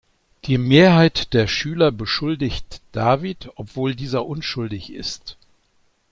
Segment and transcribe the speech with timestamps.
[0.45, 5.37] Die Mehrheit der Schüler beschuldigt David, obwohl dieser unschuldig ist.